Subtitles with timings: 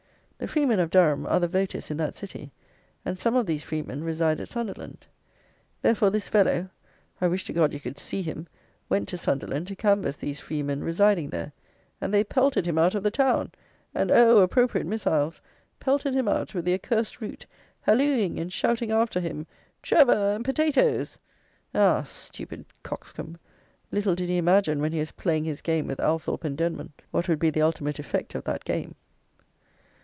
[0.43, 2.51] The freemen of Durham are the voters in that city,
[3.05, 5.05] and some of these freemen reside at Sunderland.
[5.83, 6.67] Therefore this fellow
[7.21, 8.47] (I wish to God you could see him!)
[8.89, 11.51] went to Sunderland to canvass these freemen residing there;
[12.01, 13.51] and they pelted him out of the town;
[13.93, 15.39] and (oh appropriate missiles!)
[15.79, 17.45] pelted him out with the "accursed root,"
[17.81, 19.45] hallooing and shouting after him
[19.83, 21.19] "Trevor and potatoes!"
[21.75, 22.01] Ah!
[22.01, 23.37] stupid coxcomb!
[23.91, 27.27] little did he imagine, when he was playing his game with Althorp and Denman, what
[27.29, 28.95] would be the ultimate effect of that game!